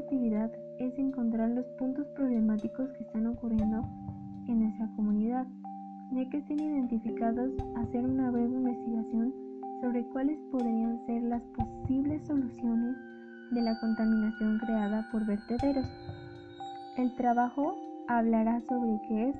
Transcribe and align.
actividad 0.00 0.50
es 0.78 0.98
encontrar 0.98 1.50
los 1.50 1.64
puntos 1.78 2.06
problemáticos 2.16 2.90
que 2.92 3.04
están 3.04 3.26
ocurriendo 3.28 3.86
en 4.48 4.60
nuestra 4.60 4.88
comunidad, 4.96 5.46
ya 6.12 6.28
que 6.28 6.38
estén 6.38 6.58
identificados, 6.58 7.52
hacer 7.76 8.04
una 8.04 8.30
breve 8.30 8.54
investigación 8.54 9.32
sobre 9.80 10.04
cuáles 10.06 10.38
podrían 10.50 10.98
ser 11.06 11.22
las 11.22 11.42
posibles 11.56 12.26
soluciones 12.26 12.96
de 13.52 13.62
la 13.62 13.78
contaminación 13.80 14.58
creada 14.58 15.08
por 15.12 15.24
vertederos. 15.26 15.86
El 16.96 17.14
trabajo 17.14 17.76
hablará 18.08 18.60
sobre 18.68 19.00
qué 19.08 19.28
es, 19.28 19.36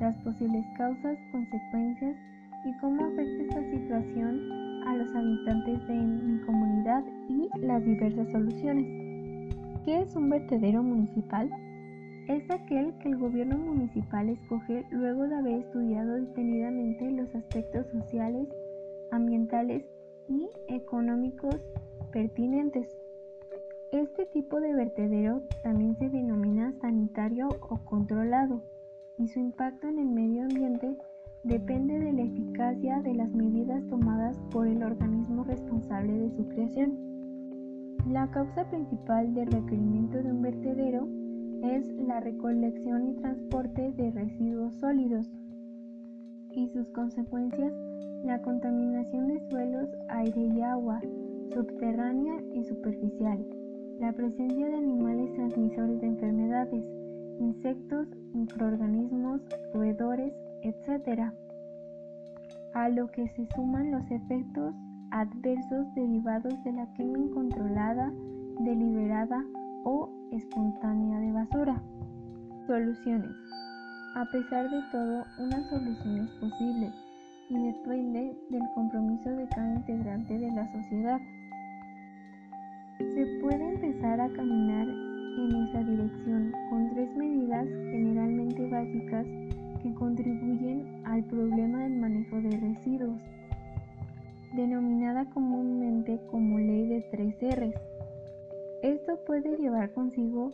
las 0.00 0.16
posibles 0.24 0.64
causas, 0.76 1.16
consecuencias 1.30 2.16
y 2.64 2.76
cómo 2.80 3.04
afecta 3.04 3.42
esta 3.44 3.70
situación 3.70 4.40
a 4.86 4.96
los 4.96 5.14
habitantes 5.14 5.86
de 5.86 5.94
mi 5.94 6.40
comunidad 6.40 7.04
y 7.28 7.48
las 7.60 7.84
diversas 7.84 8.30
soluciones. 8.32 9.01
¿Qué 9.84 10.00
es 10.00 10.14
un 10.14 10.30
vertedero 10.30 10.80
municipal? 10.84 11.50
Es 12.28 12.48
aquel 12.52 12.96
que 12.98 13.08
el 13.08 13.18
gobierno 13.18 13.58
municipal 13.58 14.28
escoge 14.28 14.84
luego 14.92 15.26
de 15.26 15.34
haber 15.34 15.54
estudiado 15.54 16.14
detenidamente 16.14 17.10
los 17.10 17.34
aspectos 17.34 17.88
sociales, 17.88 18.46
ambientales 19.10 19.84
y 20.28 20.48
económicos 20.68 21.56
pertinentes. 22.12 22.96
Este 23.90 24.24
tipo 24.26 24.60
de 24.60 24.72
vertedero 24.72 25.42
también 25.64 25.96
se 25.98 26.08
denomina 26.08 26.72
sanitario 26.80 27.48
o 27.48 27.84
controlado 27.84 28.62
y 29.18 29.26
su 29.26 29.40
impacto 29.40 29.88
en 29.88 29.98
el 29.98 30.08
medio 30.08 30.42
ambiente 30.42 30.96
depende 31.42 31.98
de 31.98 32.12
la 32.12 32.22
eficacia 32.22 33.00
de 33.02 33.14
las 33.14 33.32
medidas 33.32 33.84
tomadas 33.88 34.38
por 34.52 34.68
el 34.68 34.84
organismo 34.84 35.42
responsable 35.42 36.12
de 36.12 36.30
su 36.36 36.48
creación. 36.48 37.11
La 38.10 38.28
causa 38.30 38.68
principal 38.68 39.32
del 39.32 39.46
requerimiento 39.46 40.22
de 40.22 40.32
un 40.32 40.42
vertedero 40.42 41.08
es 41.62 41.86
la 41.94 42.20
recolección 42.20 43.06
y 43.06 43.14
transporte 43.14 43.92
de 43.92 44.10
residuos 44.10 44.74
sólidos 44.76 45.30
y 46.50 46.68
sus 46.70 46.90
consecuencias 46.90 47.72
la 48.24 48.40
contaminación 48.40 49.28
de 49.28 49.40
suelos, 49.50 49.88
aire 50.08 50.46
y 50.46 50.60
agua, 50.62 51.00
subterránea 51.52 52.40
y 52.54 52.64
superficial, 52.64 53.44
la 53.98 54.12
presencia 54.12 54.68
de 54.68 54.76
animales 54.76 55.32
transmisores 55.34 56.00
de 56.00 56.06
enfermedades, 56.06 56.84
insectos, 57.40 58.08
microorganismos, 58.32 59.42
roedores, 59.74 60.32
etc. 60.62 61.32
A 62.74 62.88
lo 62.88 63.08
que 63.08 63.28
se 63.28 63.46
suman 63.54 63.90
los 63.90 64.08
efectos 64.10 64.74
adversos 65.12 65.94
derivados 65.94 66.54
de 66.64 66.72
la 66.72 66.86
quema 66.94 67.18
incontrolada, 67.18 68.10
deliberada 68.60 69.44
o 69.84 70.08
espontánea 70.32 71.20
de 71.20 71.32
basura. 71.32 71.82
Soluciones. 72.66 73.30
A 74.16 74.24
pesar 74.32 74.70
de 74.70 74.80
todo, 74.90 75.24
una 75.38 75.62
solución 75.68 76.20
es 76.20 76.30
posible 76.40 76.92
y 77.50 77.58
depende 77.58 78.36
del 78.48 78.62
compromiso 78.74 79.28
de 79.30 79.46
cada 79.48 79.74
integrante 79.74 80.38
de 80.38 80.50
la 80.50 80.72
sociedad. 80.72 81.20
Se 82.98 83.26
puede 83.42 83.74
empezar 83.74 84.18
a 84.18 84.32
caminar 84.32 84.88
en 84.88 85.54
esa 85.68 85.82
dirección 85.82 86.52
con 86.70 86.90
tres 86.90 87.14
medidas 87.16 87.66
generalmente 87.90 88.66
básicas 88.70 89.26
que 89.82 89.94
contribuyen 89.94 91.02
al 91.04 91.22
problema 91.24 91.82
del 91.82 91.98
manejo 91.98 92.36
de 92.36 92.50
residuos, 92.60 93.20
denominada 94.54 95.28
comúnmente 95.30 96.20
como 96.30 96.58
ley 96.58 96.86
de 96.86 97.00
tres 97.10 97.36
R's. 97.40 97.74
Esto 98.82 99.18
puede 99.24 99.56
llevar 99.56 99.92
consigo 99.92 100.50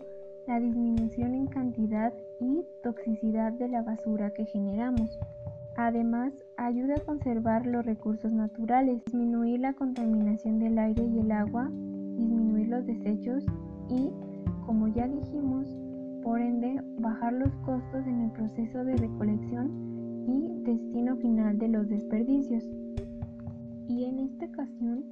la 0.47 0.61
disminución 0.61 1.35
en 1.35 1.47
cantidad 1.47 2.13
y 2.41 2.65
toxicidad 2.83 3.53
de 3.53 3.69
la 3.69 3.83
basura 3.83 4.33
que 4.33 4.45
generamos. 4.47 5.19
Además, 5.77 6.33
ayuda 6.57 6.95
a 6.97 7.05
conservar 7.05 7.67
los 7.67 7.85
recursos 7.85 8.33
naturales, 8.33 9.05
disminuir 9.05 9.61
la 9.61 9.75
contaminación 9.75 10.59
del 10.59 10.79
aire 10.79 11.05
y 11.05 11.21
el 11.21 11.31
agua, 11.31 11.71
disminuir 12.17 12.69
los 12.69 12.85
desechos 12.87 13.45
y, 13.89 14.11
como 14.67 14.89
ya 14.89 15.07
dijimos, 15.07 15.69
por 16.23 16.41
ende, 16.41 16.83
bajar 16.99 17.33
los 17.33 17.55
costos 17.59 18.07
en 18.07 18.23
el 18.23 18.33
proceso 18.33 18.85
de 18.85 18.97
recolección 18.97 20.25
y 20.27 20.63
destino 20.65 21.17
final 21.17 21.59
de 21.59 21.69
los 21.69 21.89
desperdicios. 21.89 22.69
Y 23.99 24.05
en 24.05 24.21
esta 24.21 24.45
ocasión 24.45 25.05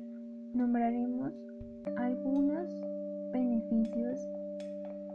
nombraremos 0.55 1.33
algunos 1.97 2.71
beneficios 3.33 4.21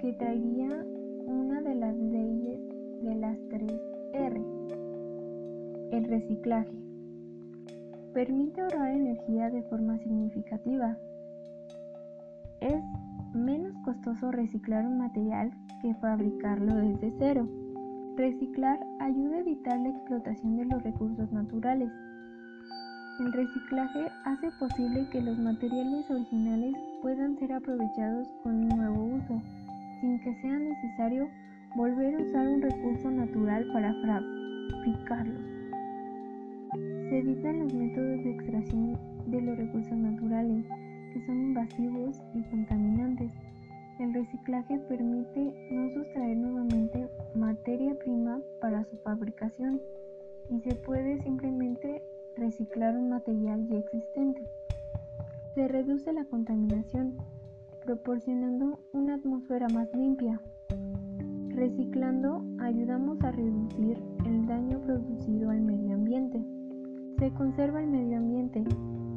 que 0.01 0.11
traería 0.11 0.85
una 1.25 1.61
de 1.61 1.75
las 1.75 1.95
leyes 1.95 2.59
de 3.01 3.15
las 3.15 3.37
tres 3.49 3.79
R. 4.11 4.41
El 5.91 6.03
reciclaje. 6.03 6.83
Permite 8.13 8.59
ahorrar 8.59 8.91
energía 8.91 9.49
de 9.49 9.63
forma 9.63 9.97
significativa. 9.99 10.97
Es 12.59 12.83
menos 13.33 13.73
costoso 13.85 14.33
reciclar 14.33 14.85
un 14.85 14.97
material 14.97 15.49
que 15.81 15.95
fabricarlo 15.95 16.75
desde 16.75 17.13
cero. 17.19 17.47
Reciclar 18.17 18.85
ayuda 18.99 19.37
a 19.37 19.39
evitar 19.39 19.79
la 19.79 19.91
explotación 19.91 20.57
de 20.57 20.65
los 20.65 20.83
recursos 20.83 21.31
naturales. 21.31 21.89
El 23.21 23.31
reciclaje 23.33 24.07
hace 24.25 24.49
posible 24.59 25.07
que 25.11 25.21
los 25.21 25.37
materiales 25.37 26.09
originales 26.09 26.73
puedan 27.03 27.37
ser 27.37 27.53
aprovechados 27.53 28.27
con 28.41 28.55
un 28.55 28.69
nuevo 28.69 29.15
uso, 29.15 29.39
sin 29.99 30.19
que 30.21 30.33
sea 30.41 30.57
necesario 30.57 31.29
volver 31.75 32.15
a 32.15 32.23
usar 32.23 32.47
un 32.47 32.63
recurso 32.63 33.11
natural 33.11 33.67
para 33.73 33.93
fabricarlos. 33.93 35.39
Se 37.09 37.19
evitan 37.19 37.59
los 37.59 37.71
métodos 37.75 38.23
de 38.23 38.31
extracción 38.31 38.97
de 39.27 39.41
los 39.41 39.55
recursos 39.55 39.97
naturales, 39.97 40.65
que 41.13 41.23
son 41.27 41.43
invasivos 41.43 42.19
y 42.33 42.41
contaminantes. 42.49 43.31
El 43.99 44.15
reciclaje 44.15 44.79
permite 44.89 45.69
no 45.69 45.93
sustraer 45.93 46.37
nuevamente 46.37 47.07
materia 47.35 47.93
prima 47.99 48.39
para 48.59 48.83
su 48.85 48.97
fabricación 49.03 49.79
y 50.49 50.59
se 50.61 50.73
puede 50.73 51.21
simplemente 51.21 52.01
reciclar 52.41 52.97
un 52.97 53.09
material 53.09 53.67
ya 53.67 53.77
existente. 53.77 54.41
Se 55.53 55.67
reduce 55.67 56.11
la 56.11 56.25
contaminación, 56.25 57.13
proporcionando 57.85 58.79
una 58.93 59.15
atmósfera 59.15 59.67
más 59.69 59.87
limpia. 59.93 60.41
Reciclando 61.49 62.43
ayudamos 62.59 63.21
a 63.21 63.31
reducir 63.31 64.01
el 64.25 64.47
daño 64.47 64.79
producido 64.81 65.51
al 65.51 65.61
medio 65.61 65.93
ambiente. 65.93 66.43
Se 67.19 67.31
conserva 67.33 67.79
el 67.79 67.87
medio 67.87 68.17
ambiente 68.17 68.63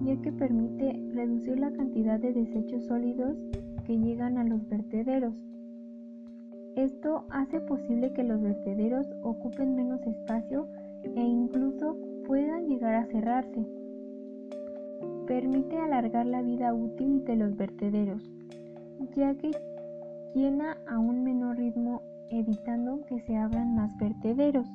ya 0.05 0.21
que 0.21 0.33
permite 0.33 0.93
reducir 1.15 1.59
la 1.59 1.73
cantidad 1.73 2.21
de 2.21 2.35
desechos 2.35 2.85
sólidos 2.85 3.39
que 3.87 3.99
llegan 3.99 4.37
a 4.37 4.45
los 4.45 4.69
vertederos. 4.69 5.35
Esto 6.77 7.25
hace 7.31 7.61
posible 7.61 8.13
que 8.13 8.25
los 8.25 8.43
vertederos 8.43 9.07
ocupen 9.23 9.77
menos 9.77 10.03
espacio 10.07 10.69
e 11.17 11.23
incluso 11.23 11.97
puedan 12.27 12.67
llegar 12.69 12.95
a 12.95 13.07
cerrarse. 13.07 13.67
Permite 15.27 15.79
alargar 15.79 16.27
la 16.27 16.43
vida 16.43 16.75
útil 16.75 17.25
de 17.25 17.37
los 17.37 17.57
vertederos, 17.57 18.23
ya 19.17 19.35
que 19.35 19.51
llena 20.35 20.77
a 20.89 20.99
un 20.99 21.25
menor 21.25 21.57
ritmo 21.57 22.03
evitando 22.31 23.01
que 23.09 23.21
se 23.21 23.37
abran 23.37 23.75
más 23.75 23.97
vertederos. 23.99 24.67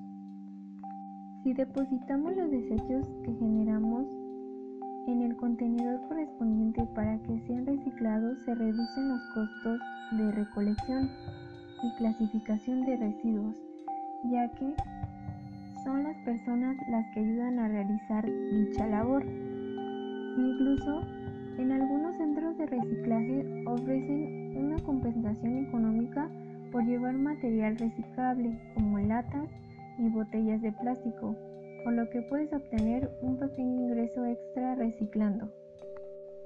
Si 1.44 1.54
depositamos 1.54 2.36
los 2.36 2.51
desechos 2.51 3.06
que 3.24 3.34
generamos 3.34 4.06
en 5.07 5.22
el 5.22 5.36
contenedor 5.38 6.02
correspondiente 6.07 6.86
para 6.94 7.18
que 7.19 7.40
sean 7.48 7.66
reciclados 7.66 8.38
se 8.45 8.54
reducen 8.54 9.10
los 9.10 9.22
costos 9.34 9.80
de 10.12 10.31
recolección 10.31 11.10
y 11.81 11.98
clasificación 11.98 12.86
de 12.86 12.98
residuos, 12.98 13.56
ya 14.31 14.50
que 14.52 14.74
son 15.84 16.04
las 16.04 16.18
personas 16.26 16.78
las 16.90 17.06
que 17.14 17.20
ayudan 17.22 17.60
a 17.60 17.68
realizar 17.68 18.26
dicha 18.52 18.88
labor. 18.88 19.26
Incluso 19.26 21.02
en 21.58 21.72
algunos 21.72 22.16
centros 22.18 22.58
de 22.58 22.66
reciclaje 22.66 23.64
ofrecen 23.66 24.58
una 24.58 24.78
compensación 24.80 25.66
económica 25.66 26.30
por 26.72 26.86
llevar 26.86 27.16
material 27.18 27.78
reciclable 27.78 28.58
como 28.76 29.00
latas 29.00 29.50
y 29.98 30.10
botellas 30.10 30.62
de 30.62 30.72
plástico 30.72 31.36
por 31.84 31.94
lo 31.94 32.10
que 32.10 32.22
puedes 32.22 32.52
obtener 32.54 33.10
un 33.22 33.38
pequeño 33.38 33.88
ingreso 33.88 34.26
extra 34.26 34.76
reciclando. 34.76 35.50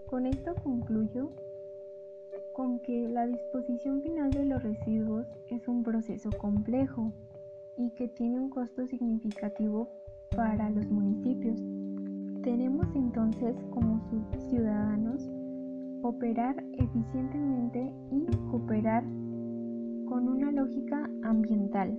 Con 0.08 0.26
esto 0.26 0.54
concluyo 0.64 1.32
con 2.54 2.80
que 2.80 3.08
la 3.10 3.26
disposición 3.26 4.02
final 4.04 4.30
de 4.32 4.46
los 4.46 4.62
residuos 4.62 5.26
es 5.50 5.68
un 5.68 5.84
proceso 5.84 6.30
complejo 6.38 7.12
y 7.78 7.90
que 7.92 8.08
tiene 8.10 8.40
un 8.40 8.50
costo 8.50 8.86
significativo 8.88 9.90
para 10.36 10.70
los 10.70 10.86
municipios. 10.88 11.58
Tenemos 12.44 12.88
entonces 12.96 13.56
como 13.72 14.02
ciudadanos 14.50 15.22
operar 16.04 16.56
eficientemente 16.74 17.92
y 18.12 18.26
cooperar 18.52 19.04
con 20.06 20.28
una 20.28 20.52
lógica 20.52 21.10
ambiental. 21.24 21.98